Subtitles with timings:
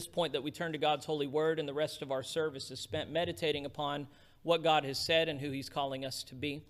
[0.00, 2.70] This point that we turn to God's holy word, and the rest of our service
[2.70, 4.06] is spent meditating upon
[4.44, 6.62] what God has said and who He's calling us to be.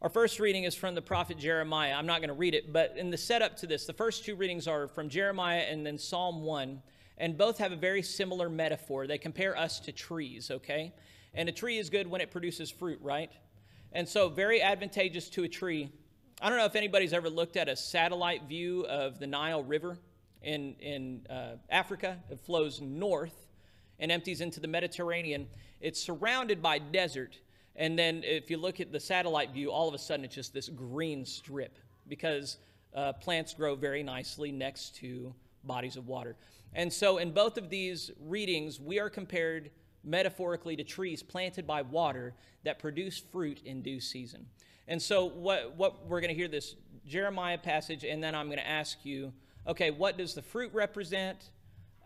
[0.00, 1.92] Our first reading is from the prophet Jeremiah.
[1.92, 4.34] I'm not going to read it, but in the setup to this, the first two
[4.34, 6.80] readings are from Jeremiah and then Psalm 1,
[7.18, 9.06] and both have a very similar metaphor.
[9.06, 10.94] They compare us to trees, okay?
[11.34, 13.30] And a tree is good when it produces fruit, right?
[13.92, 15.92] And so, very advantageous to a tree.
[16.40, 19.98] I don't know if anybody's ever looked at a satellite view of the Nile River
[20.42, 22.18] in, in uh, Africa.
[22.30, 23.48] It flows north
[23.98, 25.48] and empties into the Mediterranean.
[25.80, 27.38] It's surrounded by desert.
[27.76, 30.52] And then if you look at the satellite view, all of a sudden it's just
[30.52, 32.58] this green strip because
[32.94, 36.36] uh, plants grow very nicely next to bodies of water.
[36.74, 39.70] And so in both of these readings, we are compared
[40.04, 44.46] metaphorically to trees planted by water that produce fruit in due season.
[44.86, 48.58] And so what, what we're going to hear this Jeremiah passage, and then I'm going
[48.58, 49.32] to ask you
[49.68, 51.50] okay, what does the fruit represent?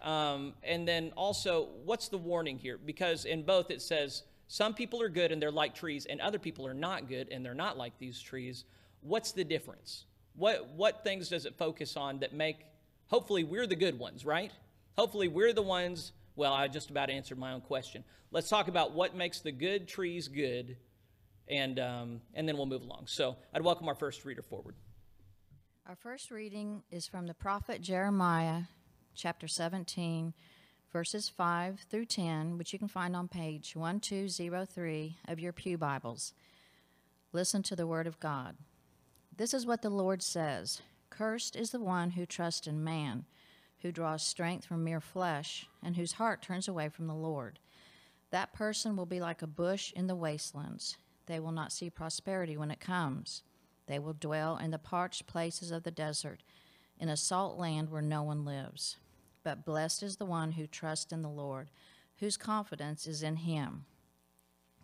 [0.02, 2.76] Um, and then also, what's the warning here?
[2.84, 6.38] Because in both it says some people are good and they're like trees, and other
[6.38, 8.64] people are not good and they're not like these trees.
[9.00, 10.04] What's the difference?
[10.34, 12.58] What, what things does it focus on that make,
[13.06, 14.50] hopefully, we're the good ones, right?
[14.98, 16.12] Hopefully, we're the ones.
[16.34, 18.04] Well, I just about answered my own question.
[18.30, 20.76] Let's talk about what makes the good trees good,
[21.48, 23.04] and, um, and then we'll move along.
[23.06, 24.74] So I'd welcome our first reader forward.
[25.88, 28.62] Our first reading is from the prophet Jeremiah,
[29.16, 30.32] chapter 17,
[30.92, 36.34] verses 5 through 10, which you can find on page 1203 of your Pew Bibles.
[37.32, 38.58] Listen to the word of God.
[39.36, 43.24] This is what the Lord says Cursed is the one who trusts in man,
[43.80, 47.58] who draws strength from mere flesh, and whose heart turns away from the Lord.
[48.30, 50.96] That person will be like a bush in the wastelands.
[51.26, 53.42] They will not see prosperity when it comes.
[53.86, 56.42] They will dwell in the parched places of the desert,
[56.98, 58.96] in a salt land where no one lives.
[59.42, 61.70] But blessed is the one who trusts in the Lord,
[62.18, 63.86] whose confidence is in him.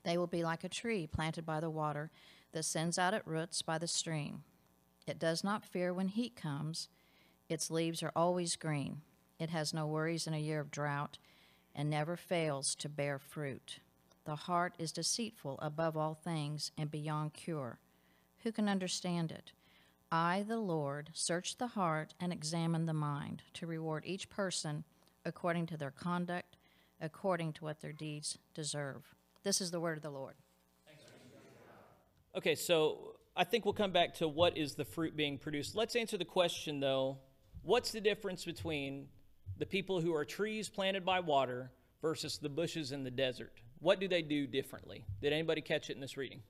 [0.03, 2.11] They will be like a tree planted by the water
[2.53, 4.43] that sends out its roots by the stream.
[5.07, 6.89] It does not fear when heat comes,
[7.49, 9.03] its leaves are always green.
[9.39, 11.19] It has no worries in a year of drought
[11.75, 13.79] and never fails to bear fruit.
[14.25, 17.79] The heart is deceitful above all things and beyond cure.
[18.49, 19.53] Who can understand it?
[20.11, 24.85] I, the Lord, search the heart and examine the mind to reward each person
[25.27, 26.57] according to their conduct,
[26.99, 29.15] according to what their deeds deserve.
[29.43, 30.37] This is the word of the Lord.
[32.35, 35.77] Okay, so I think we'll come back to what is the fruit being produced.
[35.77, 37.19] Let's answer the question though
[37.61, 39.09] what's the difference between
[39.59, 41.71] the people who are trees planted by water
[42.01, 43.53] versus the bushes in the desert?
[43.81, 45.05] What do they do differently?
[45.21, 46.41] Did anybody catch it in this reading?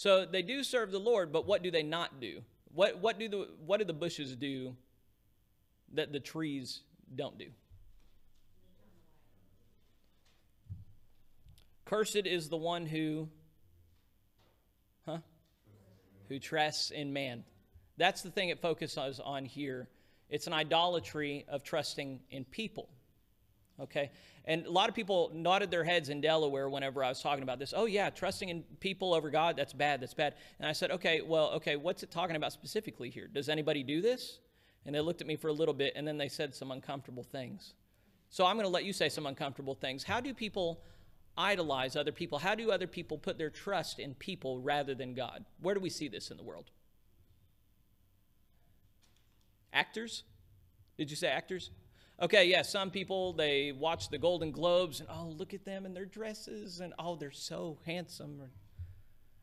[0.00, 2.40] So they do serve the Lord, but what do they not do?
[2.72, 4.74] What, what, do, the, what do the bushes do
[5.92, 6.80] that the trees
[7.14, 7.48] don't do?
[11.84, 13.28] Cursed is the one who,
[15.04, 15.18] huh?
[16.30, 17.44] Who trusts in man.
[17.98, 19.86] That's the thing it focuses on here.
[20.30, 22.88] It's an idolatry of trusting in people.
[23.78, 24.12] Okay?
[24.46, 27.58] And a lot of people nodded their heads in Delaware whenever I was talking about
[27.58, 27.74] this.
[27.76, 30.34] Oh, yeah, trusting in people over God, that's bad, that's bad.
[30.58, 33.28] And I said, okay, well, okay, what's it talking about specifically here?
[33.28, 34.38] Does anybody do this?
[34.86, 37.22] And they looked at me for a little bit and then they said some uncomfortable
[37.22, 37.74] things.
[38.30, 40.04] So I'm going to let you say some uncomfortable things.
[40.04, 40.80] How do people
[41.36, 42.38] idolize other people?
[42.38, 45.44] How do other people put their trust in people rather than God?
[45.60, 46.70] Where do we see this in the world?
[49.72, 50.24] Actors?
[50.96, 51.70] Did you say actors?
[52.22, 55.94] Okay, yeah, some people, they watch the Golden Globes and, oh, look at them in
[55.94, 58.42] their dresses and, oh, they're so handsome.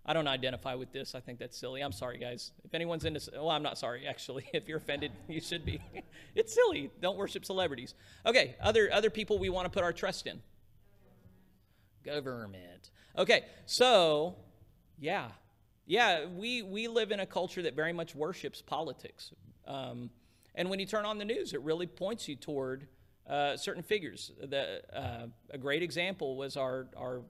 [0.05, 1.15] I don't identify with this.
[1.15, 1.81] I think that's silly.
[1.81, 2.51] I'm sorry, guys.
[2.63, 4.45] If anyone's into, well, I'm not sorry, actually.
[4.53, 5.81] If you're offended, you should be.
[6.35, 6.91] it's silly.
[7.01, 7.95] Don't worship celebrities.
[8.25, 10.39] Okay, other, other people we want to put our trust in.
[12.05, 12.91] Government.
[13.17, 14.35] Okay, so,
[14.99, 15.29] yeah.
[15.87, 19.33] Yeah, we, we live in a culture that very much worships politics.
[19.65, 20.11] Um,
[20.57, 22.87] and when you turn on the news, it really points you toward
[23.29, 24.31] uh, certain figures.
[24.41, 27.21] The, uh, a great example was our, our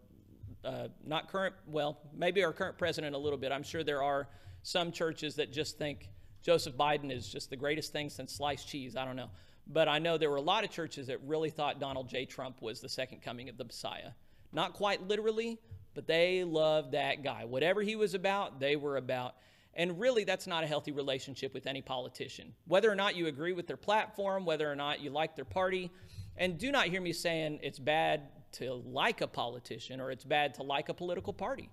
[0.63, 3.51] uh, not current, well, maybe our current president a little bit.
[3.51, 4.29] I'm sure there are
[4.63, 6.09] some churches that just think
[6.41, 8.95] Joseph Biden is just the greatest thing since sliced cheese.
[8.95, 9.29] I don't know.
[9.69, 12.25] but I know there were a lot of churches that really thought Donald J.
[12.25, 14.11] Trump was the second coming of the Messiah.
[14.53, 15.59] Not quite literally,
[15.93, 17.45] but they loved that guy.
[17.45, 19.35] Whatever he was about, they were about.
[19.77, 22.51] And really, that's not a healthy relationship with any politician.
[22.65, 25.91] Whether or not you agree with their platform, whether or not you like their party,
[26.35, 30.55] and do not hear me saying it's bad to like a politician or it's bad
[30.55, 31.69] to like a political party,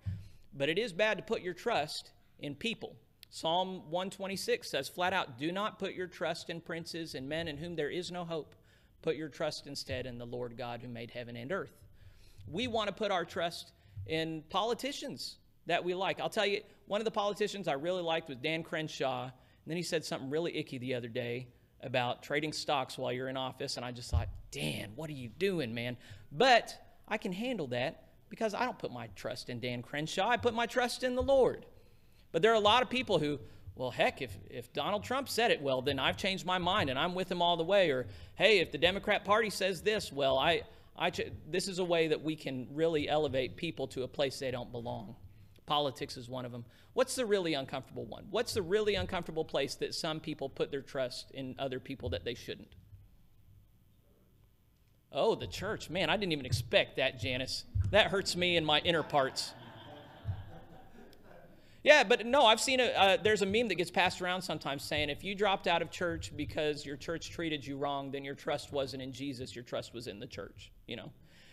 [0.52, 2.94] but it is bad to put your trust in people.
[3.30, 7.56] Psalm 126 says flat out, Do not put your trust in princes and men in
[7.56, 8.54] whom there is no hope.
[9.00, 11.72] Put your trust instead in the Lord God who made heaven and earth.
[12.46, 13.72] We want to put our trust
[14.06, 16.20] in politicians that we like.
[16.20, 19.24] I'll tell you, one of the politicians I really liked was Dan Crenshaw.
[19.24, 19.32] And
[19.66, 21.48] then he said something really icky the other day
[21.82, 23.76] about trading stocks while you're in office.
[23.76, 25.96] And I just thought, Dan, what are you doing, man?
[26.32, 26.74] But
[27.08, 30.28] I can handle that because I don't put my trust in Dan Crenshaw.
[30.28, 31.66] I put my trust in the Lord.
[32.32, 33.38] But there are a lot of people who,
[33.76, 36.98] well, heck, if, if Donald Trump said it, well, then I've changed my mind and
[36.98, 37.90] I'm with him all the way.
[37.90, 40.62] Or, hey, if the Democrat Party says this, well, I,
[40.98, 41.10] I
[41.48, 44.72] this is a way that we can really elevate people to a place they don't
[44.72, 45.16] belong.
[45.66, 46.64] Politics is one of them.
[46.92, 48.26] What's the really uncomfortable one?
[48.30, 52.24] What's the really uncomfortable place that some people put their trust in other people that
[52.24, 52.74] they shouldn't?
[55.10, 55.88] Oh, the church.
[55.88, 57.64] Man, I didn't even expect that, Janice.
[57.90, 59.52] That hurts me in my inner parts.
[61.84, 64.82] Yeah, but no, I've seen a, uh, there's a meme that gets passed around sometimes
[64.82, 68.34] saying if you dropped out of church because your church treated you wrong, then your
[68.34, 71.12] trust wasn't in Jesus, your trust was in the church, you know.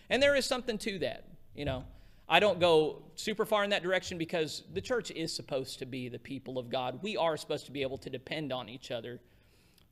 [0.10, 1.84] And there is something to that, you know.
[2.31, 6.07] I don't go super far in that direction because the church is supposed to be
[6.07, 7.00] the people of God.
[7.04, 9.19] We are supposed to be able to depend on each other.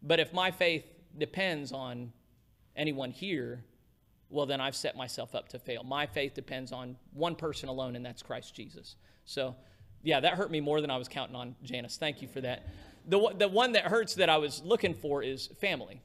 [0.01, 0.85] But if my faith
[1.17, 2.13] depends on
[2.77, 3.65] anyone here,
[4.29, 5.83] well, then I've set myself up to fail.
[5.83, 8.95] My faith depends on one person alone, and that's Christ Jesus.
[9.25, 9.53] So,
[10.01, 11.97] yeah, that hurt me more than I was counting on, Janice.
[11.97, 12.67] Thank you for that.
[13.05, 16.01] The, the one that hurts that I was looking for is family.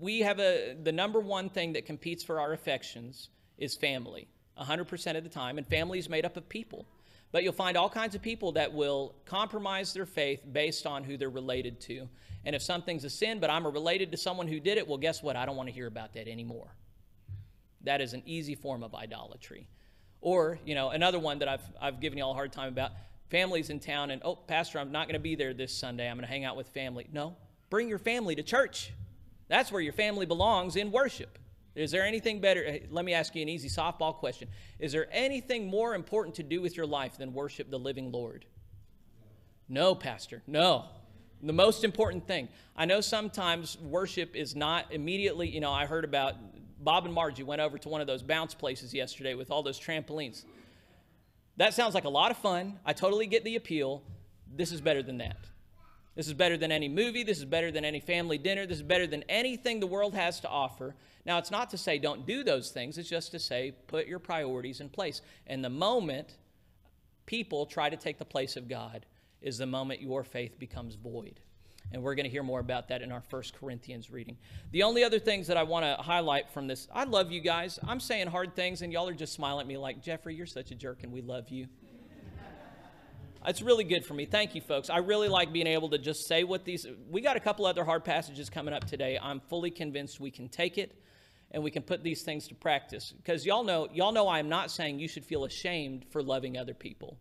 [0.00, 3.28] We have a, the number one thing that competes for our affections
[3.58, 4.26] is family,
[4.58, 6.86] 100% of the time, and family is made up of people.
[7.30, 11.16] But you'll find all kinds of people that will compromise their faith based on who
[11.16, 12.08] they're related to.
[12.44, 15.22] And if something's a sin, but I'm related to someone who did it, well, guess
[15.22, 15.36] what?
[15.36, 16.68] I don't want to hear about that anymore.
[17.82, 19.66] That is an easy form of idolatry.
[20.20, 22.92] Or, you know, another one that I've, I've given you all a hard time about
[23.28, 26.08] families in town, and oh, Pastor, I'm not going to be there this Sunday.
[26.08, 27.06] I'm going to hang out with family.
[27.12, 27.36] No,
[27.70, 28.92] bring your family to church.
[29.48, 31.38] That's where your family belongs in worship.
[31.78, 32.78] Is there anything better?
[32.90, 34.48] Let me ask you an easy softball question.
[34.78, 38.44] Is there anything more important to do with your life than worship the living Lord?
[39.68, 40.86] No, Pastor, no.
[41.42, 42.48] The most important thing.
[42.76, 46.34] I know sometimes worship is not immediately, you know, I heard about
[46.80, 49.78] Bob and Margie went over to one of those bounce places yesterday with all those
[49.78, 50.44] trampolines.
[51.56, 52.78] That sounds like a lot of fun.
[52.84, 54.02] I totally get the appeal.
[54.52, 55.36] This is better than that.
[56.14, 57.22] This is better than any movie.
[57.22, 58.66] This is better than any family dinner.
[58.66, 60.96] This is better than anything the world has to offer.
[61.28, 64.18] Now, it's not to say don't do those things, it's just to say put your
[64.18, 65.20] priorities in place.
[65.46, 66.38] And the moment
[67.26, 69.04] people try to take the place of God
[69.42, 71.40] is the moment your faith becomes void.
[71.92, 74.38] And we're going to hear more about that in our First Corinthians reading.
[74.72, 77.78] The only other things that I want to highlight from this, I love you guys.
[77.86, 80.70] I'm saying hard things, and y'all are just smiling at me like, Jeffrey, you're such
[80.70, 81.66] a jerk, and we love you.
[83.46, 84.26] It's really good for me.
[84.26, 84.90] Thank you, folks.
[84.90, 86.86] I really like being able to just say what these.
[87.08, 89.18] We got a couple other hard passages coming up today.
[89.22, 90.98] I'm fully convinced we can take it
[91.50, 93.12] and we can put these things to practice.
[93.16, 96.74] Because y'all know, y'all know I'm not saying you should feel ashamed for loving other
[96.74, 97.18] people.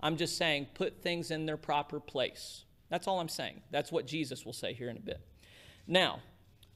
[0.00, 2.64] I'm just saying put things in their proper place.
[2.88, 3.62] That's all I'm saying.
[3.70, 5.20] That's what Jesus will say here in a bit.
[5.86, 6.20] Now,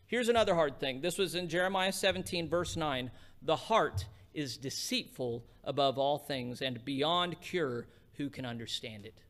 [0.06, 1.00] here's another hard thing.
[1.00, 3.10] This was in Jeremiah 17, verse 9.
[3.42, 7.86] The heart is deceitful above all things and beyond cure.
[8.14, 9.22] Who can understand it?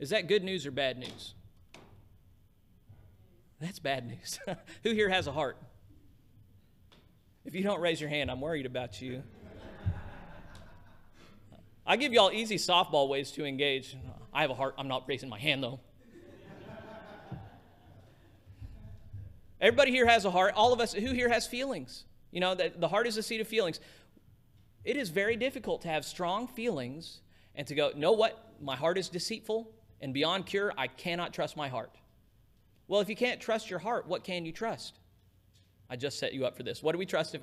[0.00, 1.34] Is that good news or bad news?
[3.60, 4.40] That's bad news.
[4.82, 5.58] Who here has a heart?
[7.44, 9.22] If you don't raise your hand, I'm worried about you.
[11.86, 13.96] I give y'all easy softball ways to engage.
[14.32, 14.74] I have a heart.
[14.78, 15.80] I'm not raising my hand though.
[19.60, 20.54] Everybody here has a heart.
[20.54, 22.04] All of us, who here has feelings?
[22.30, 23.80] You know, the, the heart is the seat of feelings.
[24.84, 27.20] It is very difficult to have strong feelings
[27.54, 28.54] and to go, know what?
[28.62, 29.70] My heart is deceitful
[30.00, 30.72] and beyond cure.
[30.78, 31.94] I cannot trust my heart.
[32.88, 34.98] Well, if you can't trust your heart, what can you trust?
[35.90, 36.82] I just set you up for this.
[36.82, 37.42] What do we trust if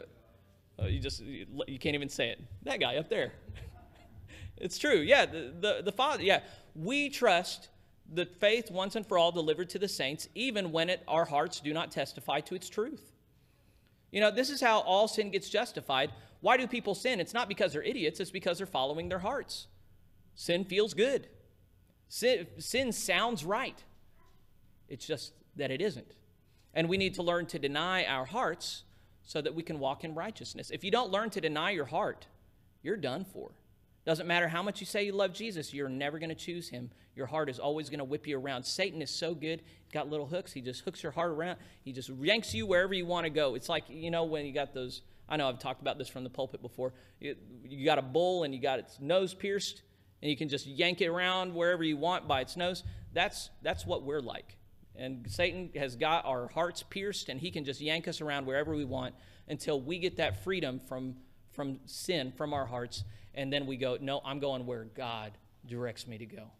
[0.79, 2.41] oh, you just you, you can't even say it?
[2.63, 3.33] That guy up there.
[4.57, 4.99] it's true.
[4.99, 6.23] Yeah, the, the, the Father.
[6.23, 6.39] Yeah,
[6.73, 7.67] we trust
[8.11, 11.59] the faith once and for all delivered to the saints, even when it, our hearts
[11.59, 13.11] do not testify to its truth.
[14.11, 16.11] You know, this is how all sin gets justified.
[16.39, 17.19] Why do people sin?
[17.19, 19.67] It's not because they're idiots, it's because they're following their hearts.
[20.35, 21.27] Sin feels good,
[22.07, 23.83] sin, sin sounds right.
[24.87, 26.15] It's just that it isn't.
[26.77, 28.83] And we need to learn to deny our hearts
[29.23, 30.69] so that we can walk in righteousness.
[30.69, 32.27] If you don't learn to deny your heart,
[32.83, 33.49] you're done for.
[34.05, 36.91] Doesn't matter how much you say you love Jesus, you're never going to choose him.
[37.15, 38.63] Your heart is always going to whip you around.
[38.63, 39.63] Satan is so good.
[39.85, 40.53] He's got little hooks.
[40.53, 41.57] He just hooks your heart around.
[41.83, 43.55] He just yanks you wherever you want to go.
[43.55, 46.23] It's like, you know, when you got those, I know I've talked about this from
[46.23, 46.93] the pulpit before.
[47.19, 49.81] You, you got a bull and you got its nose pierced,
[50.21, 52.83] and you can just yank it around wherever you want by its nose.
[53.13, 54.56] That's, that's what we're like.
[54.97, 58.75] And Satan has got our hearts pierced, and he can just yank us around wherever
[58.75, 59.13] we want
[59.47, 61.15] until we get that freedom from,
[61.51, 63.03] from sin from our hearts.
[63.35, 65.33] And then we go, No, I'm going where God
[65.67, 66.51] directs me to go.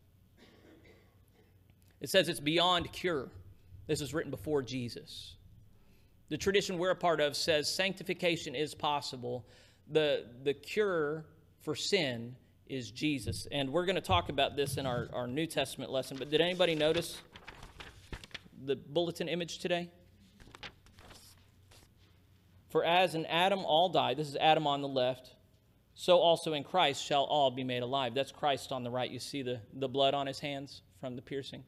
[2.00, 3.29] It says it's beyond cure.
[3.88, 5.36] This was written before Jesus.
[6.29, 9.46] The tradition we're a part of says sanctification is possible.
[9.89, 11.25] The, the cure
[11.62, 12.36] for sin
[12.67, 13.48] is Jesus.
[13.51, 16.17] And we're going to talk about this in our, our New Testament lesson.
[16.17, 17.17] But did anybody notice
[18.63, 19.89] the bulletin image today?
[22.69, 25.33] For as in Adam all die, this is Adam on the left,
[25.95, 28.13] so also in Christ shall all be made alive.
[28.13, 29.09] That's Christ on the right.
[29.09, 31.63] You see the, the blood on his hands from the piercing.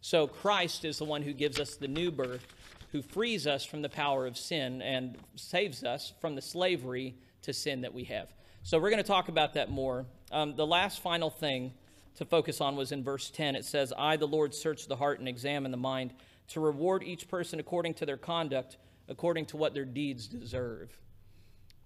[0.00, 2.46] So Christ is the one who gives us the new birth,
[2.92, 7.52] who frees us from the power of sin and saves us from the slavery to
[7.52, 8.28] sin that we have.
[8.62, 10.06] So we're going to talk about that more.
[10.30, 11.72] Um, the last final thing
[12.16, 13.56] to focus on was in verse 10.
[13.56, 16.12] It says, I, the Lord, search the heart and examine the mind
[16.48, 18.76] to reward each person according to their conduct,
[19.08, 20.90] according to what their deeds deserve.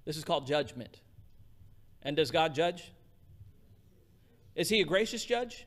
[0.04, 1.00] This is called judgment.
[2.02, 2.92] And does God judge?
[4.54, 5.66] Is he a gracious judge?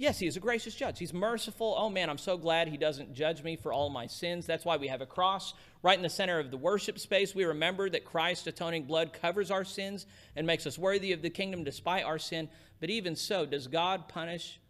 [0.00, 1.00] Yes, he is a gracious judge.
[1.00, 1.74] He's merciful.
[1.76, 4.46] Oh man, I'm so glad he doesn't judge me for all my sins.
[4.46, 7.34] That's why we have a cross right in the center of the worship space.
[7.34, 11.30] We remember that Christ's atoning blood covers our sins and makes us worthy of the
[11.30, 12.48] kingdom despite our sin.
[12.78, 14.60] But even so, does God punish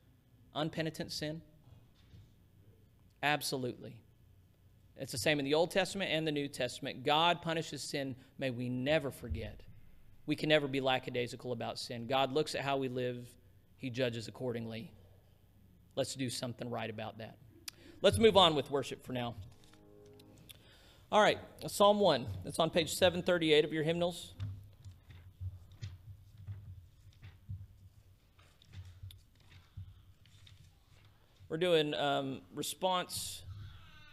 [0.54, 1.42] unpenitent sin?
[3.22, 3.96] Absolutely.
[4.96, 7.04] It's the same in the Old Testament and the New Testament.
[7.04, 8.16] God punishes sin.
[8.38, 9.60] May we never forget.
[10.24, 12.06] We can never be lackadaisical about sin.
[12.06, 13.28] God looks at how we live,
[13.76, 14.90] He judges accordingly.
[15.98, 17.36] Let's do something right about that.
[18.02, 19.34] Let's move on with worship for now.
[21.10, 22.24] All right, Psalm 1.
[22.44, 24.34] It's on page 738 of your hymnals.
[31.48, 33.42] We're doing um, response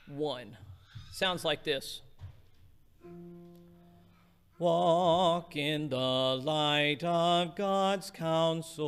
[0.07, 0.57] 1.
[1.11, 2.01] Sounds like this.
[4.57, 8.81] Walk in the light of God's counsel.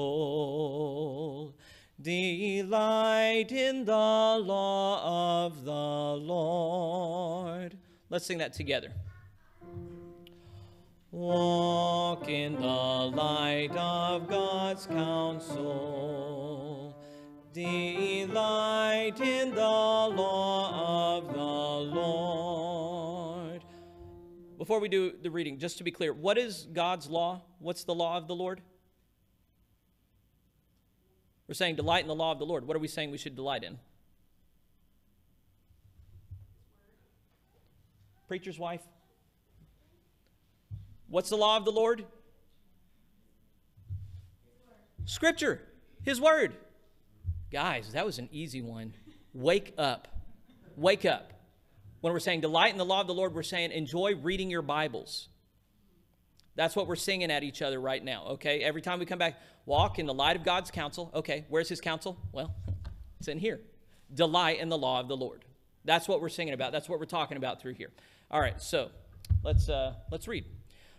[2.00, 7.75] Delight in the law of the Lord.
[8.10, 8.94] Let's sing that together.
[11.10, 16.96] Walk in the light of God's counsel.
[17.51, 23.63] Delight in the law of the Lord.
[24.60, 27.42] Before we do the reading, just to be clear, what is God's law?
[27.58, 28.62] What's the law of the Lord?
[31.48, 32.68] We're saying delight in the law of the Lord.
[32.68, 33.77] What are we saying we should delight in?
[38.27, 38.82] Preacher's wife?
[41.08, 42.06] What's the law of the Lord?
[45.06, 45.62] Scripture,
[46.04, 46.54] His Word.
[47.50, 48.94] Guys, that was an easy one.
[49.34, 50.10] Wake up.
[50.75, 51.32] Wake up.
[52.01, 54.62] When we're saying delight in the law of the Lord, we're saying enjoy reading your
[54.62, 55.30] Bibles.
[56.58, 58.62] That's what we're singing at each other right now, okay?
[58.62, 61.12] Every time we come back, walk in the light of God's counsel.
[61.14, 62.18] Okay, where's his counsel?
[62.32, 62.54] Well,
[63.20, 63.62] it's in here.
[64.12, 65.46] Delight in the law of the Lord.
[65.86, 66.72] That's what we're singing about.
[66.72, 67.92] That's what we're talking about through here.
[68.32, 68.90] All right, so
[69.44, 70.46] let's uh, let's read.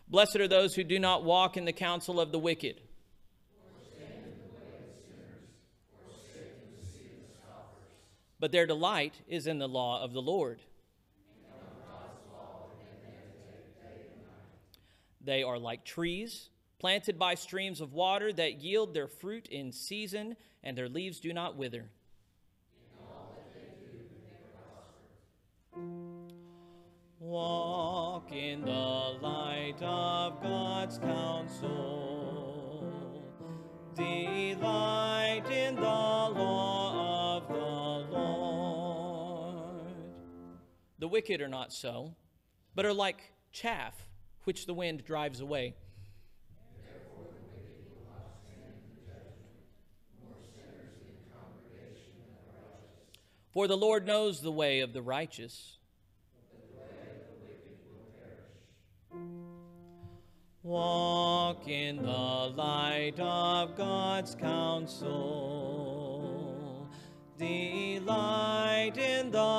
[0.06, 2.80] Blessed are those who do not walk in the counsel of the wicked.
[8.40, 10.60] But their delight is in the law of the Lord.
[15.28, 20.36] They are like trees planted by streams of water that yield their fruit in season,
[20.64, 21.90] and their leaves do not wither.
[27.20, 31.62] Walk in the light of God's counsel.
[33.94, 39.92] Delight in the law of the Lord.
[40.98, 42.14] The wicked are not so,
[42.74, 44.07] but are like chaff
[44.48, 45.74] which the wind drives away.
[53.52, 55.76] For the Lord knows the way of the righteous.
[60.62, 65.28] Walk in the light of God's counsel.
[67.36, 69.57] delight in the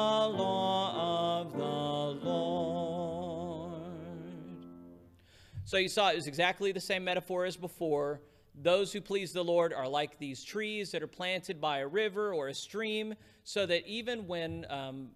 [5.70, 8.22] So you saw it was exactly the same metaphor as before.
[8.60, 12.34] Those who please the Lord are like these trees that are planted by a river
[12.34, 15.10] or a stream, so that even when um,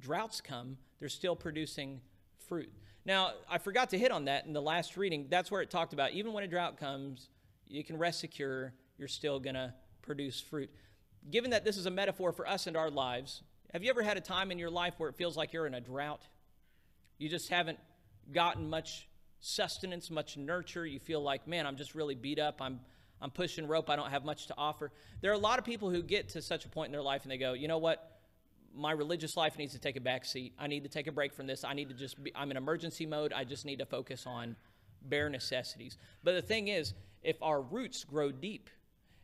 [0.00, 2.02] droughts come, they're still producing
[2.36, 2.70] fruit.
[3.06, 5.28] Now, I forgot to hit on that in the last reading.
[5.30, 7.30] That's where it talked about even when a drought comes,
[7.66, 10.68] you can rest secure, you're still going to produce fruit.
[11.30, 13.42] Given that this is a metaphor for us and our lives,
[13.72, 15.72] have you ever had a time in your life where it feels like you're in
[15.72, 16.28] a drought?
[17.16, 17.78] You just haven't
[18.34, 19.08] gotten much
[19.44, 20.86] sustenance, much nurture.
[20.86, 22.62] You feel like, man, I'm just really beat up.
[22.62, 22.80] I'm,
[23.20, 23.90] I'm pushing rope.
[23.90, 24.90] I don't have much to offer.
[25.20, 27.22] There are a lot of people who get to such a point in their life
[27.22, 28.10] and they go, you know what?
[28.74, 30.54] My religious life needs to take a back seat.
[30.58, 31.62] I need to take a break from this.
[31.62, 33.32] I need to just be, I'm in emergency mode.
[33.32, 34.56] I just need to focus on
[35.02, 35.98] bare necessities.
[36.24, 38.70] But the thing is, if our roots grow deep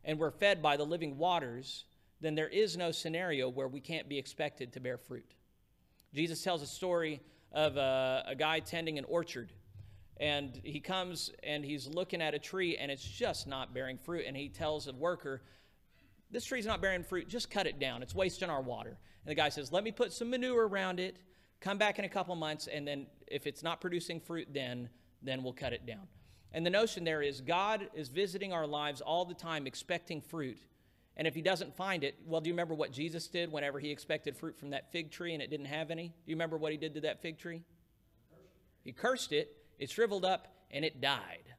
[0.04, 1.84] and we're fed by the living waters,
[2.20, 5.32] then there is no scenario where we can't be expected to bear fruit.
[6.14, 7.20] Jesus tells a story
[7.52, 9.50] of a, a guy tending an orchard
[10.20, 14.24] and he comes and he's looking at a tree and it's just not bearing fruit.
[14.28, 15.42] And he tells a worker
[16.30, 17.26] this tree's not bearing fruit.
[17.26, 18.02] Just cut it down.
[18.02, 18.90] It's wasting our water.
[18.90, 21.16] And the guy says let me put some manure around it.
[21.60, 24.90] Come back in a couple months and then if it's not producing fruit then
[25.22, 26.06] then we'll cut it down.
[26.52, 30.58] And the notion there is god is visiting our lives all the time expecting fruit.
[31.16, 33.90] And if he doesn't find it well do you remember what jesus did whenever he
[33.90, 36.08] expected fruit from that fig tree and it didn't have any?
[36.08, 37.62] Do you remember what he did to that fig tree?
[38.84, 41.54] He cursed it it shriveled up and it died.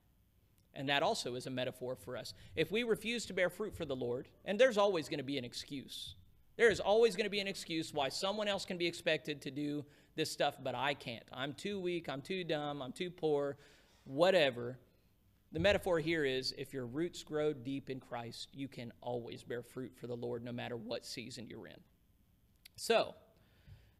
[0.73, 2.33] And that also is a metaphor for us.
[2.55, 5.37] If we refuse to bear fruit for the Lord, and there's always going to be
[5.37, 6.15] an excuse,
[6.55, 9.51] there is always going to be an excuse why someone else can be expected to
[9.51, 9.83] do
[10.15, 11.23] this stuff, but I can't.
[11.33, 13.57] I'm too weak, I'm too dumb, I'm too poor,
[14.05, 14.77] whatever.
[15.51, 19.63] The metaphor here is if your roots grow deep in Christ, you can always bear
[19.63, 21.79] fruit for the Lord no matter what season you're in.
[22.77, 23.15] So,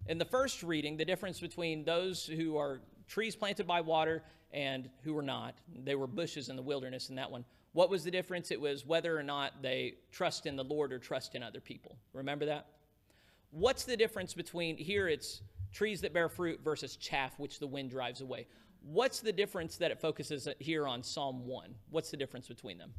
[0.08, 4.90] in the first reading, the difference between those who are trees planted by water and
[5.04, 5.56] who were not.
[5.84, 7.44] They were bushes in the wilderness in that one.
[7.74, 8.52] What was the difference?
[8.52, 11.98] It was whether or not they trust in the Lord or trust in other people.
[12.14, 12.68] Remember that?
[13.52, 15.42] What's the difference between here it's
[15.74, 18.48] trees that bear fruit versus chaff which the wind drives away?
[18.82, 21.76] What's the difference that it focuses here on Psalm 1?
[21.90, 22.94] What's the difference between them?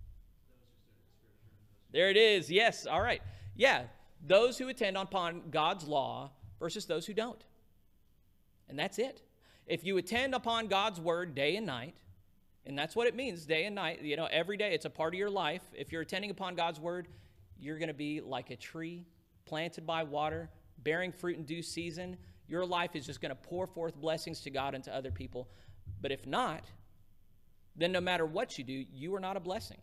[1.91, 2.51] There it is.
[2.51, 2.87] Yes.
[2.87, 3.23] All right.
[3.57, 3.85] Yeah.
[4.27, 7.43] Those who attend upon God's law versus those who don't.
[8.69, 9.23] And that's it.
[9.67, 11.95] If you attend upon God's word day and night,
[12.67, 15.15] and that's what it means, day and night, you know, every day, it's a part
[15.15, 15.63] of your life.
[15.75, 17.09] If you're attending upon God's word,
[17.59, 19.05] you're going to be like a tree
[19.45, 20.51] planted by water,
[20.83, 22.17] bearing fruit in due season.
[22.49, 25.49] Your life is just going to pour forth blessings to God and to other people.
[26.01, 26.65] But if not,
[27.77, 29.79] then no matter what you do, you are not a blessing.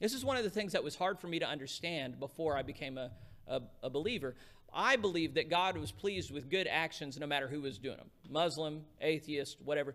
[0.00, 2.62] This is one of the things that was hard for me to understand before I
[2.62, 3.10] became a,
[3.46, 4.34] a, a believer.
[4.74, 8.10] I believe that God was pleased with good actions no matter who was doing them
[8.30, 9.94] Muslim, atheist, whatever.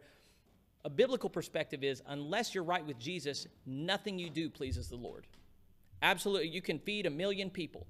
[0.85, 5.27] A biblical perspective is unless you're right with Jesus, nothing you do pleases the Lord.
[6.01, 6.49] Absolutely.
[6.49, 7.87] You can feed a million people,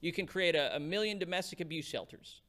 [0.00, 2.40] you can create a, a million domestic abuse shelters,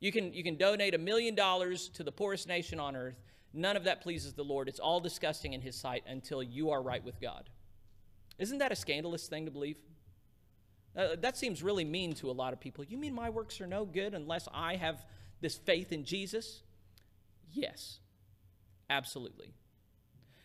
[0.00, 3.20] you can, you can donate a million dollars to the poorest nation on earth.
[3.54, 4.66] None of that pleases the Lord.
[4.66, 7.50] It's all disgusting in His sight until you are right with God.
[8.38, 9.76] Isn't that a scandalous thing to believe?
[10.96, 12.84] Uh, that seems really mean to a lot of people.
[12.84, 15.04] You mean my works are no good unless I have
[15.40, 16.62] this faith in Jesus?
[17.52, 17.98] Yes,
[18.90, 19.54] absolutely.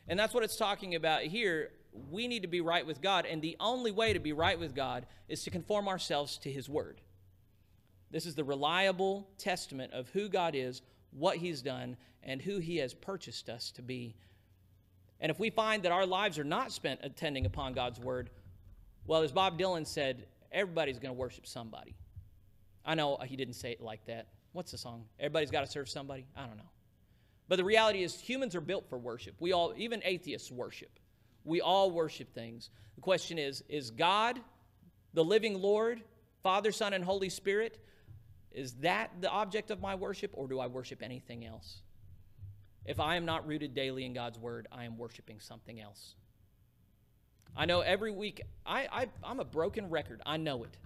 [0.08, 1.72] And that's what it's talking about here.
[2.10, 4.76] We need to be right with God, and the only way to be right with
[4.76, 7.02] God is to conform ourselves to His Word.
[8.12, 10.82] This is the reliable testament of who God is,
[11.12, 14.16] what He's done, and who He has purchased us to be.
[15.20, 18.30] And if we find that our lives are not spent attending upon God's Word,
[19.06, 21.96] well, as Bob Dylan said, everybody's going to worship somebody.
[22.86, 24.28] I know he didn't say it like that.
[24.54, 25.06] What's the song?
[25.20, 26.26] Everybody's got to serve somebody?
[26.36, 26.70] I don't know.
[27.48, 29.36] But the reality is, humans are built for worship.
[29.40, 31.00] We all, even atheists, worship.
[31.44, 32.70] We all worship things.
[32.96, 34.40] The question is is God,
[35.14, 36.02] the living Lord,
[36.44, 37.78] Father, Son, and Holy Spirit,
[38.52, 41.82] is that the object of my worship, or do I worship anything else?
[42.86, 46.16] If I am not rooted daily in God's word, I am worshiping something else.
[47.58, 50.22] I know every week, I, I, I'm a broken record.
[50.26, 50.78] I know it.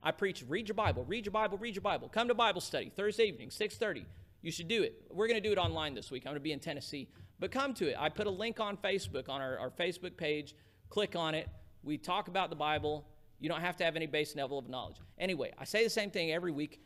[0.00, 2.08] I preach, read your Bible, read your Bible, read your Bible.
[2.08, 4.04] Come to Bible study Thursday evening, 6.30.
[4.40, 4.94] You should do it.
[5.10, 6.22] We're going to do it online this week.
[6.24, 7.08] I'm going to be in Tennessee.
[7.40, 7.96] But come to it.
[7.98, 10.54] I put a link on Facebook, on our, our Facebook page.
[10.88, 11.48] Click on it.
[11.82, 13.06] We talk about the Bible.
[13.40, 14.96] You don't have to have any base level of knowledge.
[15.18, 16.80] Anyway, I say the same thing every week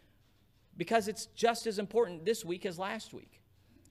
[0.77, 3.43] because it's just as important this week as last week.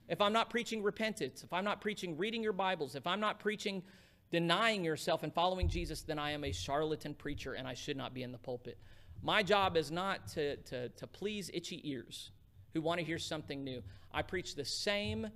[0.08, 3.38] If I'm not preaching repentance, if I'm not preaching reading your Bibles, if I'm not
[3.38, 3.82] preaching
[4.30, 8.14] denying yourself and following Jesus, then I am a charlatan preacher and I should not
[8.14, 8.78] be in the pulpit.
[9.22, 12.30] My job is not to, to, to please itchy ears
[12.72, 13.82] who want to hear something new.
[14.12, 15.28] I preach the same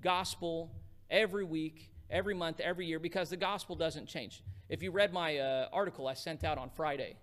[0.00, 0.70] gospel
[1.10, 4.42] every week, every month, every year because the gospel doesn't change.
[4.68, 7.16] If you read my uh, article I sent out on Friday,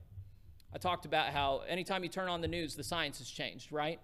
[0.73, 3.99] I talked about how anytime you turn on the news, the science has changed, right?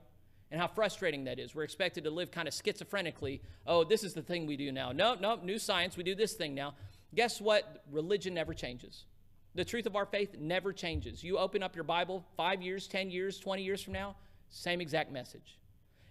[0.51, 1.55] And how frustrating that is.
[1.55, 3.39] We're expected to live kind of schizophrenically.
[3.65, 4.91] Oh, this is the thing we do now.
[4.91, 6.73] No, no, new science, we do this thing now.
[7.13, 7.83] Guess what?
[7.91, 9.05] Religion never changes.
[9.53, 11.23] The truth of our faith never changes.
[11.23, 14.15] You open up your Bible five years, 10 years, 20 years from now,
[14.49, 15.59] same exact message.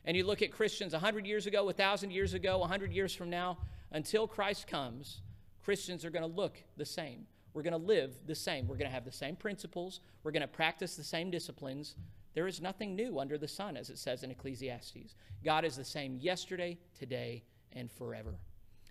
[0.05, 3.59] And you look at Christians 100 years ago, 1,000 years ago, 100 years from now,
[3.93, 5.21] until Christ comes,
[5.65, 7.27] Christians are going to look the same.
[7.55, 8.69] We're going to live the same.
[8.69, 10.01] We're going to have the same principles.
[10.23, 11.97] We're going to practice the same disciplines.
[12.35, 15.15] There is nothing new under the sun, as it says in Ecclesiastes.
[15.45, 18.37] God is the same yesterday, today, and forever.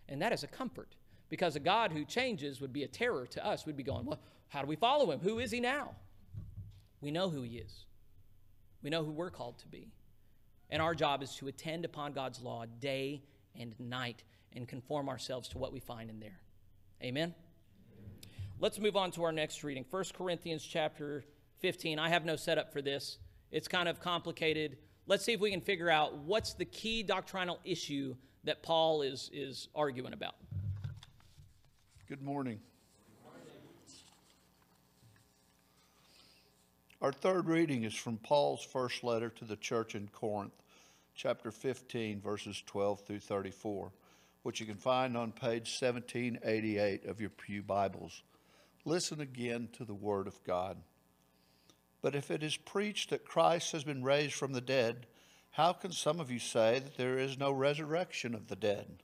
[0.09, 0.95] And that is a comfort
[1.29, 3.65] because a God who changes would be a terror to us.
[3.65, 5.19] We'd be going, well, how do we follow him?
[5.19, 5.91] Who is he now?
[7.01, 7.85] We know who he is,
[8.83, 9.91] we know who we're called to be.
[10.71, 13.23] And our job is to attend upon God's law day
[13.59, 16.39] and night and conform ourselves to what we find in there.
[17.01, 17.33] Amen.
[18.59, 19.85] Let's move on to our next reading.
[19.89, 21.23] 1 Corinthians chapter
[21.59, 21.97] 15.
[21.97, 23.17] I have no setup for this.
[23.51, 24.77] It's kind of complicated.
[25.07, 29.29] Let's see if we can figure out what's the key doctrinal issue that Paul is,
[29.33, 30.35] is arguing about.
[32.09, 32.59] Good morning.
[37.03, 40.55] Our third reading is from Paul's first letter to the church in Corinth,
[41.13, 43.91] chapter 15, verses 12 through 34,
[44.41, 48.23] which you can find on page 1788 of your Pew Bibles.
[48.85, 50.77] Listen again to the Word of God.
[52.01, 55.05] But if it is preached that Christ has been raised from the dead,
[55.51, 59.03] how can some of you say that there is no resurrection of the dead?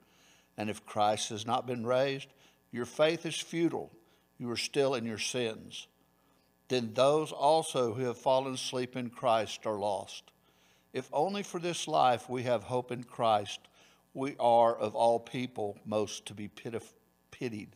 [0.61, 2.27] And if Christ has not been raised,
[2.71, 3.91] your faith is futile.
[4.37, 5.87] You are still in your sins
[6.71, 10.31] then those also who have fallen asleep in Christ are lost.
[10.93, 13.59] If only for this life we have hope in Christ,
[14.13, 17.75] we are of all people most to be pitied.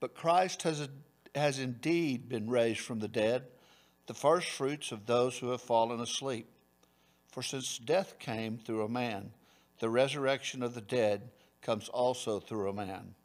[0.00, 0.88] But Christ has,
[1.34, 3.42] has indeed been raised from the dead,
[4.06, 6.46] the first fruits of those who have fallen asleep.
[7.32, 9.30] For since death came through a man,
[9.82, 11.28] the resurrection of the dead
[11.60, 13.16] comes also through a man.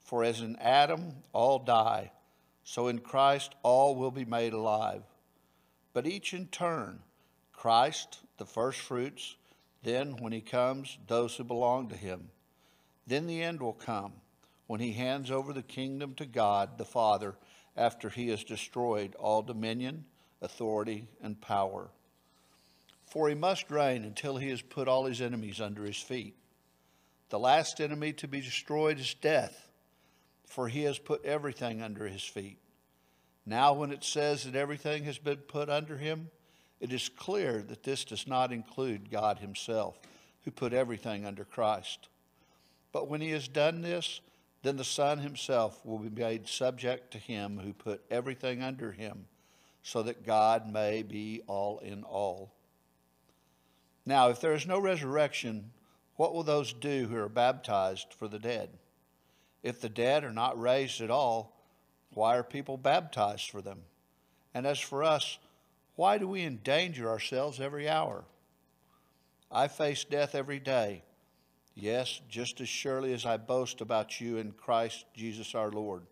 [0.00, 2.10] For as in Adam all die,
[2.64, 5.02] so in Christ, all will be made alive.
[5.92, 7.00] But each in turn
[7.52, 9.36] Christ, the firstfruits,
[9.82, 12.30] then, when he comes, those who belong to him.
[13.06, 14.14] Then the end will come,
[14.68, 17.34] when he hands over the kingdom to God the Father
[17.76, 20.06] after he has destroyed all dominion,
[20.40, 21.90] authority, and power.
[23.10, 26.36] For he must reign until he has put all his enemies under his feet.
[27.30, 29.68] The last enemy to be destroyed is death
[30.48, 32.58] for he has put everything under his feet.
[33.46, 36.30] Now, when it says that everything has been put under him,
[36.80, 39.98] it is clear that this does not include God himself,
[40.44, 42.08] who put everything under Christ.
[42.92, 44.20] But when he has done this,
[44.62, 49.26] then the Son himself will be made subject to him who put everything under him,
[49.82, 52.52] so that God may be all in all.
[54.08, 55.70] Now, if there is no resurrection,
[56.16, 58.70] what will those do who are baptized for the dead?
[59.62, 61.54] If the dead are not raised at all,
[62.14, 63.80] why are people baptized for them?
[64.54, 65.36] And as for us,
[65.94, 68.24] why do we endanger ourselves every hour?
[69.52, 71.02] I face death every day.
[71.74, 76.06] Yes, just as surely as I boast about you in Christ Jesus our Lord.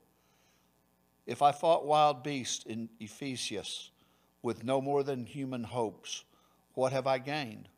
[1.24, 3.90] If I fought wild beasts in Ephesus
[4.42, 6.24] with no more than human hopes,
[6.74, 7.70] what have I gained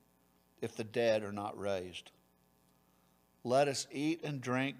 [0.60, 2.10] if the dead are not raised?
[3.44, 4.76] Let us eat and drink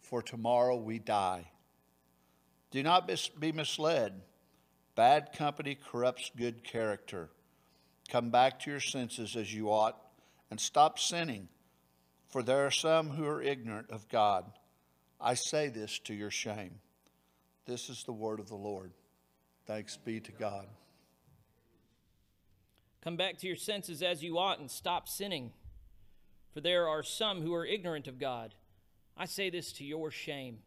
[0.00, 1.50] for tomorrow we die.
[2.70, 4.20] Do not be misled.
[4.94, 7.30] Bad company corrupts good character.
[8.08, 9.96] Come back to your senses as you ought
[10.50, 11.48] and stop sinning,
[12.28, 14.44] for there are some who are ignorant of God.
[15.20, 16.80] I say this to your shame.
[17.66, 18.92] This is the word of the Lord.
[19.66, 20.66] Thanks be to God.
[23.02, 25.52] Come back to your senses as you ought and stop sinning,
[26.52, 28.54] for there are some who are ignorant of God.
[29.16, 30.58] I say this to your shame.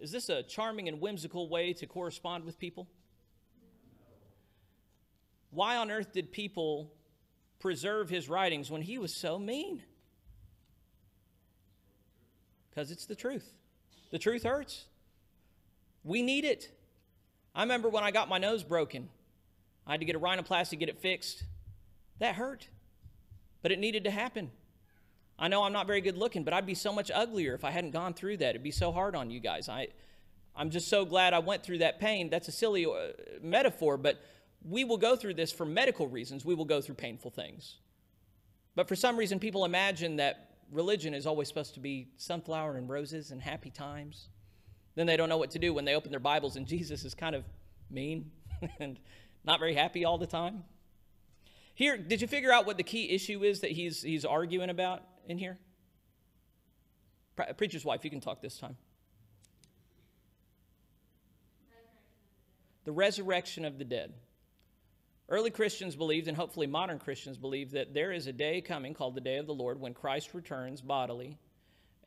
[0.00, 2.88] Is this a charming and whimsical way to correspond with people?
[5.50, 6.92] why on earth did people
[7.58, 9.82] preserve his writings when he was so mean?
[12.70, 13.52] Because it's the truth.
[14.10, 14.84] The truth hurts.
[16.04, 16.70] We need it.
[17.54, 19.08] I remember when I got my nose broken,
[19.90, 21.42] I had to get a rhinoplasty, get it fixed.
[22.20, 22.68] That hurt,
[23.60, 24.52] but it needed to happen.
[25.36, 27.72] I know I'm not very good looking, but I'd be so much uglier if I
[27.72, 28.50] hadn't gone through that.
[28.50, 29.68] It'd be so hard on you guys.
[29.68, 29.88] I,
[30.54, 32.30] I'm just so glad I went through that pain.
[32.30, 34.22] That's a silly uh, metaphor, but
[34.62, 36.44] we will go through this for medical reasons.
[36.44, 37.78] We will go through painful things.
[38.76, 42.88] But for some reason, people imagine that religion is always supposed to be sunflower and
[42.88, 44.28] roses and happy times.
[44.94, 47.12] Then they don't know what to do when they open their Bibles and Jesus is
[47.12, 47.42] kind of
[47.90, 48.30] mean
[48.78, 48.96] and
[49.44, 50.64] not very happy all the time.
[51.74, 55.02] Here, did you figure out what the key issue is that he's, he's arguing about
[55.26, 55.58] in here?
[57.56, 58.76] Preacher's wife, you can talk this time.
[62.84, 64.12] The resurrection of the dead.
[65.28, 69.14] Early Christians believed, and hopefully modern Christians believe, that there is a day coming called
[69.14, 71.38] the day of the Lord when Christ returns bodily,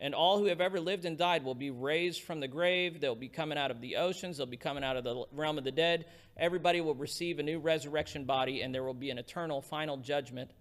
[0.03, 2.99] and all who have ever lived and died will be raised from the grave.
[2.99, 5.63] They'll be coming out of the oceans, they'll be coming out of the realm of
[5.63, 6.07] the dead.
[6.35, 10.51] Everybody will receive a new resurrection body, and there will be an eternal final judgment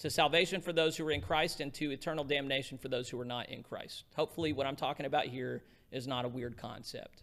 [0.00, 3.18] to salvation for those who are in Christ and to eternal damnation for those who
[3.18, 4.04] are not in Christ.
[4.14, 7.22] Hopefully, what I'm talking about here is not a weird concept.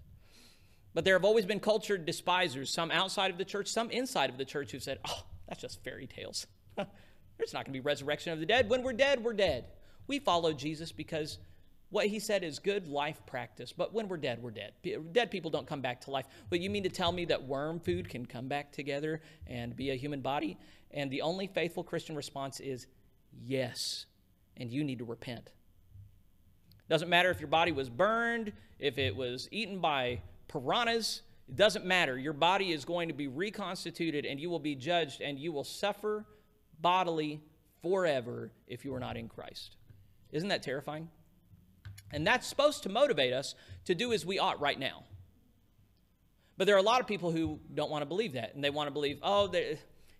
[0.95, 4.39] But there have always been cultured despisers, some outside of the church, some inside of
[4.39, 6.47] the church, who said, oh, that's just fairy tales.
[7.37, 8.69] There's not going to be resurrection of the dead.
[8.69, 9.65] When we're dead, we're dead.
[10.07, 11.39] We follow Jesus because
[11.93, 13.71] what he said is good life practice.
[13.71, 14.73] But when we're dead, we're dead.
[15.11, 16.25] Dead people don't come back to life.
[16.49, 19.91] But you mean to tell me that worm food can come back together and be
[19.91, 20.57] a human body?
[20.89, 22.87] And the only faithful Christian response is
[23.45, 24.07] yes.
[24.57, 25.51] And you need to repent.
[26.89, 31.85] Doesn't matter if your body was burned, if it was eaten by piranhas, it doesn't
[31.85, 32.17] matter.
[32.17, 35.63] Your body is going to be reconstituted and you will be judged and you will
[35.63, 36.25] suffer
[36.81, 37.39] bodily
[37.83, 39.77] forever if you are not in Christ.
[40.33, 41.09] Isn't that terrifying?
[42.11, 45.03] And that's supposed to motivate us to do as we ought right now.
[46.57, 48.53] But there are a lot of people who don't want to believe that.
[48.53, 49.79] And they want to believe, oh, it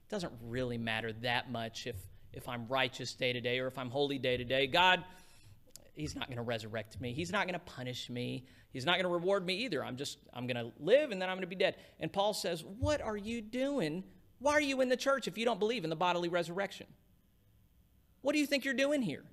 [0.10, 1.96] doesn't really matter that much if,
[2.32, 4.68] if I'm righteous day to day or if I'm holy day to day.
[4.68, 5.04] God,
[5.96, 7.14] He's not going to resurrect me.
[7.14, 8.46] He's not going to punish me.
[8.72, 9.86] He's not going to reward me either.
[9.86, 11.76] I'm just, I'm going to live and then I'm going to be dead.
[12.00, 14.04] And Paul says, What are you doing?
[14.40, 16.88] Why are you in the church if you don't believe in the bodily resurrection?
[18.22, 19.24] What do you think you're doing here?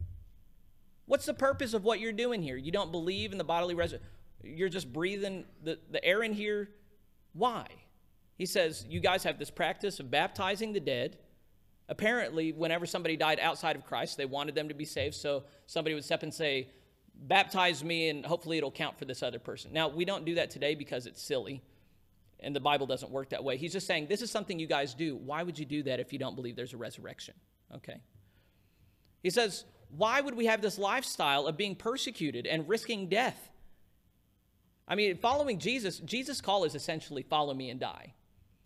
[1.10, 2.56] What's the purpose of what you're doing here?
[2.56, 4.08] You don't believe in the bodily resurrection.
[4.44, 6.70] You're just breathing the, the air in here.
[7.32, 7.66] Why?
[8.38, 11.18] He says, You guys have this practice of baptizing the dead.
[11.88, 15.16] Apparently, whenever somebody died outside of Christ, they wanted them to be saved.
[15.16, 16.68] So somebody would step and say,
[17.12, 19.72] baptize me and hopefully it'll count for this other person.
[19.72, 21.60] Now, we don't do that today because it's silly
[22.38, 23.56] and the Bible doesn't work that way.
[23.56, 25.16] He's just saying, this is something you guys do.
[25.16, 27.34] Why would you do that if you don't believe there's a resurrection?
[27.74, 27.96] Okay.
[29.24, 29.64] He says,
[29.96, 33.50] why would we have this lifestyle of being persecuted and risking death?
[34.86, 38.14] I mean, following Jesus, Jesus' call is essentially follow me and die.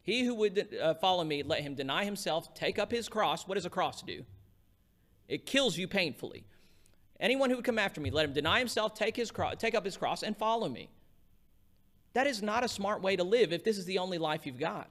[0.02, 3.48] He who would uh, follow me, let him deny himself, take up his cross.
[3.48, 4.24] What does a cross do?
[5.28, 6.44] It kills you painfully.
[7.20, 9.84] Anyone who would come after me, let him deny himself, take, his cro- take up
[9.84, 10.90] his cross, and follow me.
[12.12, 14.58] That is not a smart way to live if this is the only life you've
[14.58, 14.90] got.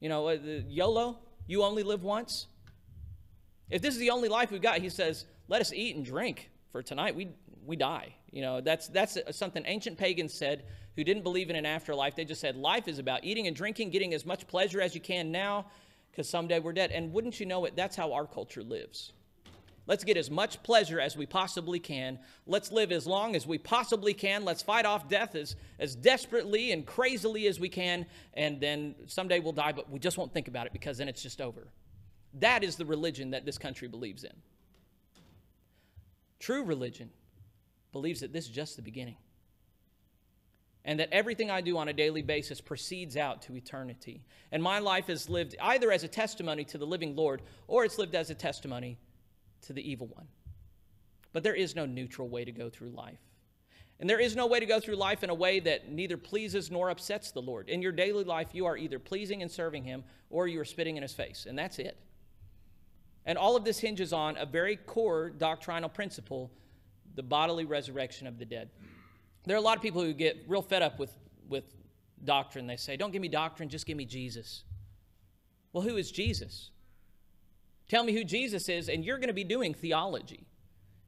[0.00, 2.48] You know, uh, YOLO, you only live once.
[3.72, 6.50] If this is the only life we've got, he says, let us eat and drink,
[6.72, 7.28] for tonight we,
[7.64, 8.14] we die.
[8.30, 12.14] You know, that's, that's something ancient pagans said who didn't believe in an afterlife.
[12.14, 15.00] They just said life is about eating and drinking, getting as much pleasure as you
[15.00, 15.64] can now,
[16.10, 16.90] because someday we're dead.
[16.90, 19.14] And wouldn't you know it, that's how our culture lives.
[19.86, 22.18] Let's get as much pleasure as we possibly can.
[22.46, 24.44] Let's live as long as we possibly can.
[24.44, 28.04] Let's fight off death as, as desperately and crazily as we can.
[28.34, 31.22] And then someday we'll die, but we just won't think about it because then it's
[31.22, 31.68] just over.
[32.34, 34.32] That is the religion that this country believes in.
[36.38, 37.10] True religion
[37.92, 39.16] believes that this is just the beginning.
[40.84, 44.24] And that everything I do on a daily basis proceeds out to eternity.
[44.50, 47.98] And my life is lived either as a testimony to the living Lord or it's
[47.98, 48.98] lived as a testimony
[49.62, 50.26] to the evil one.
[51.32, 53.20] But there is no neutral way to go through life.
[54.00, 56.72] And there is no way to go through life in a way that neither pleases
[56.72, 57.68] nor upsets the Lord.
[57.68, 60.96] In your daily life, you are either pleasing and serving Him or you are spitting
[60.96, 61.96] in His face, and that's it.
[63.24, 66.50] And all of this hinges on a very core doctrinal principle
[67.14, 68.70] the bodily resurrection of the dead.
[69.44, 71.12] There are a lot of people who get real fed up with,
[71.48, 71.64] with
[72.24, 72.66] doctrine.
[72.66, 74.64] They say, Don't give me doctrine, just give me Jesus.
[75.72, 76.70] Well, who is Jesus?
[77.88, 80.46] Tell me who Jesus is, and you're going to be doing theology.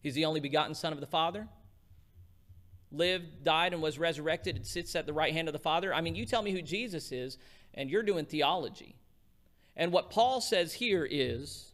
[0.03, 1.49] He's the only begotten Son of the Father,
[2.93, 5.95] lived, died, and was resurrected, and sits at the right hand of the Father.
[5.95, 7.39] I mean, you tell me who Jesus is,
[7.73, 8.97] and you're doing theology.
[9.77, 11.73] And what Paul says here is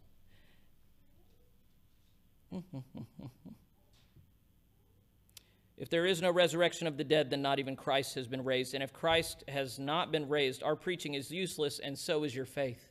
[5.77, 8.75] if there is no resurrection of the dead, then not even Christ has been raised.
[8.75, 12.47] And if Christ has not been raised, our preaching is useless, and so is your
[12.47, 12.91] faith.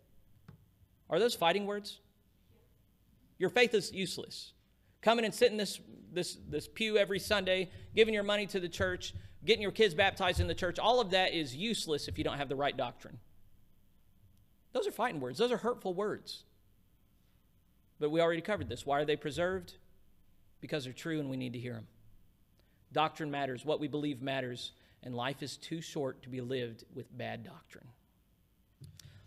[1.10, 2.00] Are those fighting words?
[3.38, 4.54] Your faith is useless.
[5.02, 5.80] Coming and sitting this,
[6.12, 9.13] this, this pew every Sunday, giving your money to the church,
[9.45, 12.38] getting your kids baptized in the church, all of that is useless if you don't
[12.38, 13.17] have the right doctrine.
[14.74, 16.43] Those are fighting words, those are hurtful words.
[18.00, 18.86] But we already covered this.
[18.86, 19.74] Why are they preserved?
[20.62, 21.88] Because they're true and we need to hear them.
[22.92, 24.72] Doctrine matters, what we believe matters,
[25.04, 27.88] and life is too short to be lived with bad doctrine.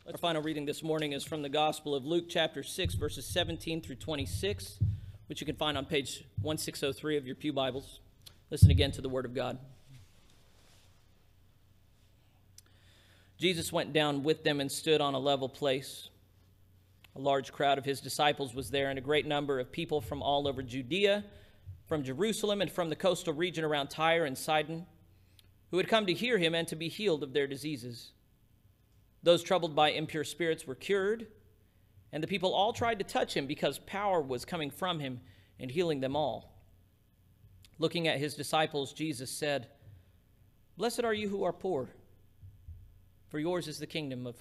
[0.07, 3.83] Our final reading this morning is from the Gospel of Luke, chapter 6, verses 17
[3.83, 4.79] through 26,
[5.29, 8.01] which you can find on page 1603 of your Pew Bibles.
[8.51, 9.59] Listen again to the Word of God.
[13.39, 16.09] Jesus went down with them and stood on a level place.
[17.15, 20.23] A large crowd of his disciples was there, and a great number of people from
[20.23, 21.25] all over Judea,
[21.87, 24.87] from Jerusalem, and from the coastal region around Tyre and Sidon,
[25.71, 28.13] who had come to hear him and to be healed of their diseases.
[29.23, 31.27] Those troubled by impure spirits were cured,
[32.13, 35.21] and the people all tried to touch him because power was coming from him
[35.61, 36.53] and healing them all.
[37.79, 39.69] Looking at his disciples, Jesus said,
[40.77, 41.91] Blessed are you who are poor,
[43.29, 44.37] for yours is the kingdom of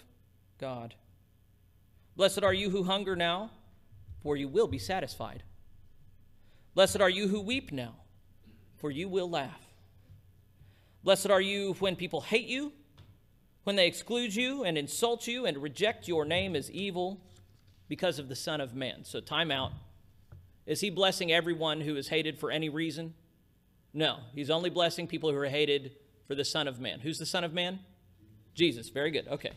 [0.58, 0.96] God.
[2.16, 3.52] Blessed are you who hunger now,
[4.22, 5.44] for you will be satisfied.
[6.74, 7.96] Blessed are you who weep now,
[8.78, 9.66] for you will laugh.
[11.04, 12.72] Blessed are you when people hate you
[13.64, 17.22] when they exclude you and insult you and reject your name as evil
[17.88, 19.04] because of the Son of Man.
[19.04, 19.72] So, time out.
[20.66, 23.14] Is he blessing everyone who is hated for any reason?
[23.94, 24.20] No.
[24.34, 25.96] He's only blessing people who are hated
[26.28, 27.00] for the Son of Man.
[27.02, 27.80] Who's the Son of Man?
[28.54, 28.90] Jesus.
[28.90, 29.28] Very good.
[29.28, 29.52] Okay.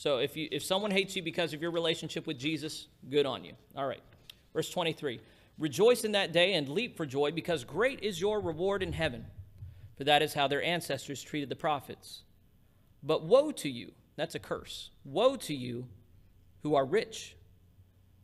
[0.00, 3.44] So, if, you, if someone hates you because of your relationship with Jesus, good on
[3.44, 3.52] you.
[3.76, 4.00] All right.
[4.54, 5.20] Verse 23
[5.58, 9.26] Rejoice in that day and leap for joy, because great is your reward in heaven,
[9.98, 12.22] for that is how their ancestors treated the prophets.
[13.02, 14.88] But woe to you, that's a curse.
[15.04, 15.86] Woe to you
[16.62, 17.36] who are rich,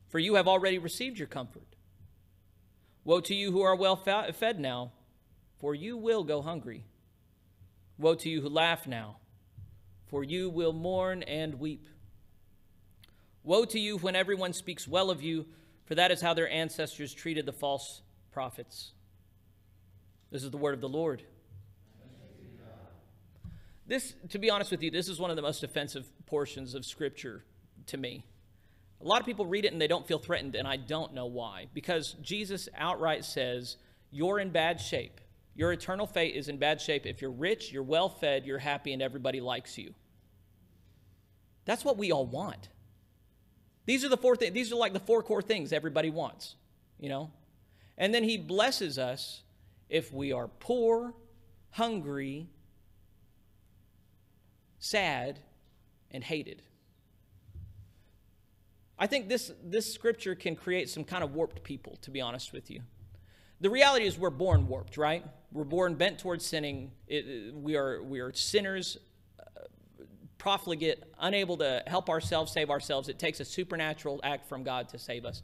[0.08, 1.76] for you have already received your comfort.
[3.04, 4.92] Woe to you who are well fed now,
[5.58, 6.84] for you will go hungry.
[7.98, 9.16] Woe to you who laugh now,
[10.06, 11.86] for you will mourn and weep.
[13.42, 15.46] Woe to you when everyone speaks well of you,
[15.84, 18.92] for that is how their ancestors treated the false prophets.
[20.30, 21.22] This is the word of the Lord.
[23.86, 26.84] This, to be honest with you, this is one of the most offensive portions of
[26.84, 27.44] Scripture
[27.86, 28.24] to me.
[29.00, 31.26] A lot of people read it and they don't feel threatened, and I don't know
[31.26, 31.66] why.
[31.72, 33.76] Because Jesus outright says,
[34.10, 35.20] You're in bad shape.
[35.56, 38.92] Your eternal fate is in bad shape if you're rich, you're well fed, you're happy,
[38.92, 39.94] and everybody likes you.
[41.64, 42.68] That's what we all want.
[43.86, 46.56] These are the four things, these are like the four core things everybody wants,
[46.98, 47.30] you know?
[47.96, 49.42] And then he blesses us
[49.88, 51.14] if we are poor,
[51.70, 52.48] hungry,
[54.78, 55.38] sad,
[56.10, 56.62] and hated.
[58.98, 62.52] I think this, this scripture can create some kind of warped people, to be honest
[62.52, 62.82] with you.
[63.60, 65.24] The reality is we're born warped, right?
[65.50, 66.90] We're born bent towards sinning.
[67.08, 68.98] It, we, are, we are sinners,
[69.40, 69.62] uh,
[70.36, 73.08] profligate, unable to help ourselves, save ourselves.
[73.08, 75.42] It takes a supernatural act from God to save us.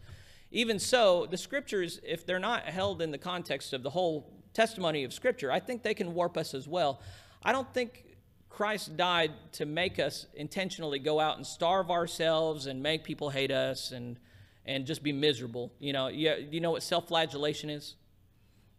[0.51, 5.05] Even so, the scriptures, if they're not held in the context of the whole testimony
[5.05, 7.01] of scripture, I think they can warp us as well.
[7.43, 8.05] I don't think
[8.51, 13.51] Christ died to make us intentionally go out and starve ourselves and make people hate
[13.51, 14.19] us and,
[14.67, 15.73] and just be miserable.
[15.79, 17.95] You know, you, you know what self flagellation is?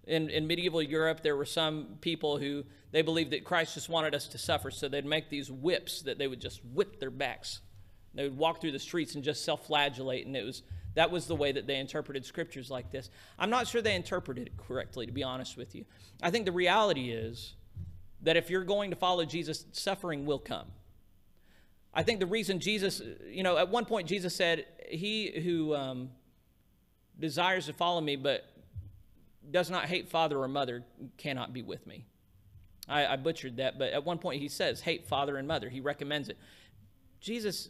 [0.05, 4.13] In, in medieval Europe, there were some people who they believed that Christ just wanted
[4.13, 7.61] us to suffer, so they'd make these whips that they would just whip their backs.
[8.13, 10.63] They would walk through the streets and just self flagellate, and it was
[10.95, 13.09] that was the way that they interpreted scriptures like this.
[13.39, 15.85] I'm not sure they interpreted it correctly, to be honest with you.
[16.21, 17.55] I think the reality is
[18.21, 20.67] that if you're going to follow Jesus, suffering will come.
[21.93, 26.09] I think the reason Jesus, you know, at one point Jesus said, He who um,
[27.19, 28.45] desires to follow me but
[29.51, 30.83] does not hate father or mother
[31.17, 32.05] cannot be with me.
[32.87, 35.69] I, I butchered that, but at one point he says, hate father and mother.
[35.69, 36.37] He recommends it.
[37.21, 37.69] Jesus,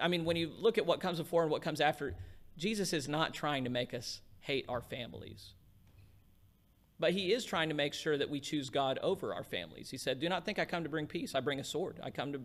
[0.00, 2.14] I mean, when you look at what comes before and what comes after,
[2.56, 5.52] Jesus is not trying to make us hate our families.
[6.98, 9.90] But he is trying to make sure that we choose God over our families.
[9.90, 11.34] He said, Do not think I come to bring peace.
[11.34, 11.98] I bring a sword.
[12.02, 12.40] I come to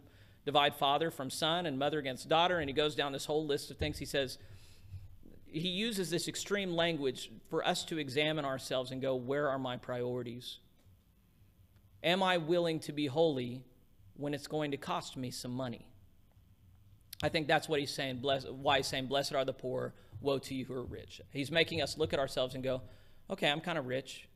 [0.46, 2.60] divide father from son and mother against daughter.
[2.60, 4.00] And he goes down this whole list of things.
[4.00, 4.40] He says,
[5.52, 9.78] he uses this extreme language for us to examine ourselves and go, Where are my
[9.78, 10.60] priorities?
[12.04, 13.64] Am I willing to be holy
[14.16, 15.86] when it's going to cost me some money?
[17.22, 18.20] I think that's what he's saying.
[18.20, 21.52] Bless, why he's saying, "Blessed are the poor, woe to you who are rich." He's
[21.52, 22.82] making us look at ourselves and go,
[23.30, 24.30] "Okay, I'm kind of rich.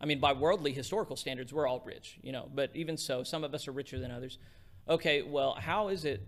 [0.00, 2.50] I mean, by worldly historical standards, we're all rich, you know.
[2.52, 4.38] But even so, some of us are richer than others.
[4.88, 6.26] Okay, well, how is it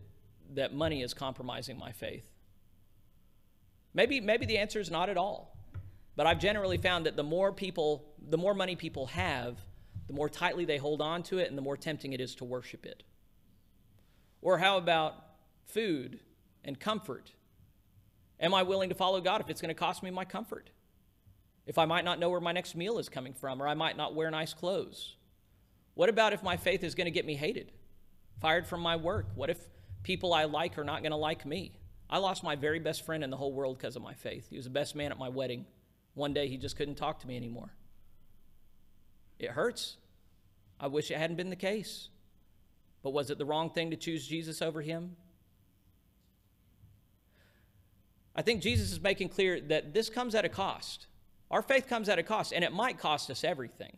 [0.54, 2.24] that money is compromising my faith?
[3.96, 5.56] Maybe, maybe the answer is not at all.
[6.16, 9.56] But I've generally found that the more people, the more money people have,
[10.06, 12.44] the more tightly they hold on to it, and the more tempting it is to
[12.44, 13.02] worship it.
[14.42, 15.14] Or how about
[15.64, 16.20] food
[16.62, 17.32] and comfort?
[18.38, 20.68] Am I willing to follow God if it's going to cost me my comfort?
[21.66, 23.96] If I might not know where my next meal is coming from, or I might
[23.96, 25.16] not wear nice clothes?
[25.94, 27.72] What about if my faith is going to get me hated,
[28.42, 29.28] fired from my work?
[29.34, 29.58] What if
[30.02, 31.72] people I like are not going to like me?
[32.08, 34.48] I lost my very best friend in the whole world because of my faith.
[34.48, 35.66] He was the best man at my wedding.
[36.14, 37.70] One day he just couldn't talk to me anymore.
[39.38, 39.96] It hurts.
[40.78, 42.08] I wish it hadn't been the case.
[43.02, 45.16] But was it the wrong thing to choose Jesus over him?
[48.34, 51.06] I think Jesus is making clear that this comes at a cost.
[51.50, 53.96] Our faith comes at a cost, and it might cost us everything.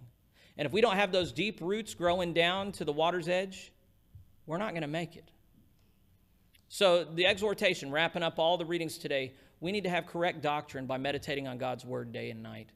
[0.56, 3.72] And if we don't have those deep roots growing down to the water's edge,
[4.46, 5.30] we're not going to make it.
[6.68, 10.86] So, the exhortation, wrapping up all the readings today, we need to have correct doctrine
[10.86, 12.70] by meditating on God's word day and night.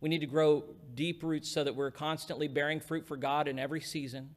[0.00, 0.64] We need to grow
[0.94, 4.30] deep roots so that we're constantly bearing fruit for God in every season.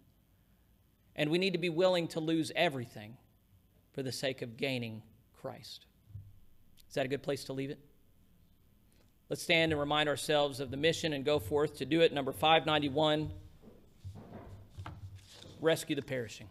[1.16, 3.16] And we need to be willing to lose everything
[3.94, 5.02] for the sake of gaining
[5.34, 5.86] Christ.
[6.90, 7.80] Is that a good place to leave it?
[9.30, 12.14] Let's stand and remind ourselves of the mission and go forth to do it.
[12.14, 13.32] Number 591
[15.62, 16.48] Rescue the Perishing.